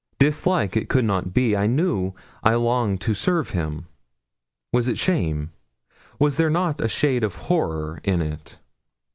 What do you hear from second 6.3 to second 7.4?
there not a shade of